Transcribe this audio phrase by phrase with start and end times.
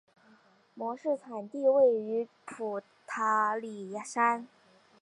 [0.73, 4.47] 模式产地位于普塔里山。